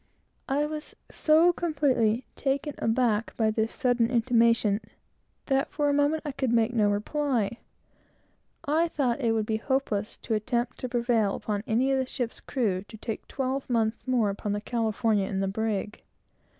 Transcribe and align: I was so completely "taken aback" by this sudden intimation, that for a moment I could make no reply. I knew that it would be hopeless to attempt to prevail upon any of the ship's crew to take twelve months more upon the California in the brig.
I 0.49 0.65
was 0.65 0.95
so 1.11 1.53
completely 1.53 2.25
"taken 2.35 2.73
aback" 2.79 3.35
by 3.37 3.51
this 3.51 3.71
sudden 3.71 4.09
intimation, 4.09 4.81
that 5.45 5.69
for 5.69 5.89
a 5.89 5.93
moment 5.93 6.23
I 6.25 6.31
could 6.31 6.51
make 6.51 6.73
no 6.73 6.89
reply. 6.89 7.59
I 8.65 8.85
knew 8.85 8.89
that 8.97 9.21
it 9.21 9.33
would 9.33 9.45
be 9.45 9.57
hopeless 9.57 10.17
to 10.17 10.33
attempt 10.33 10.79
to 10.79 10.89
prevail 10.89 11.35
upon 11.35 11.61
any 11.67 11.91
of 11.91 11.99
the 11.99 12.07
ship's 12.07 12.39
crew 12.39 12.81
to 12.87 12.97
take 12.97 13.27
twelve 13.27 13.69
months 13.69 14.07
more 14.07 14.31
upon 14.31 14.53
the 14.53 14.61
California 14.61 15.27
in 15.27 15.39
the 15.39 15.47
brig. 15.47 16.01